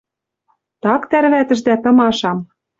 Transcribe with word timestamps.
—Так 0.83 1.01
тӓрвӓтӹшдӓ 1.09 1.75
тымашам. 1.83 2.39